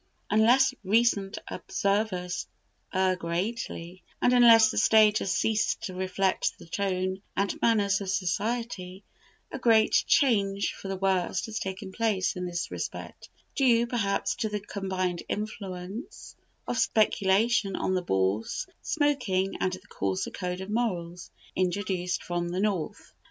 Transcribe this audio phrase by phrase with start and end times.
[0.31, 2.47] Unless recent observers
[2.91, 8.09] err greatly, and unless the stage has ceased to reflect the tone and manners of
[8.09, 9.03] society,
[9.51, 14.49] a great change for the worst has taken place in this respect, due, perhaps, to
[14.49, 16.35] the combined influence
[16.67, 22.59] of speculation on the Bourse, smoking, and the coarser code of morals introduced from the
[22.59, 23.13] North.